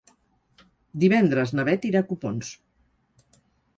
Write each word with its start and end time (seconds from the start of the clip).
Divendres 1.03 1.53
na 1.59 1.67
Beth 1.69 1.87
irà 1.93 2.03
a 2.05 2.07
Copons. 2.13 2.51